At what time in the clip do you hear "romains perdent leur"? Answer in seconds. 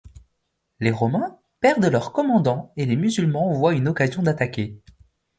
0.89-2.11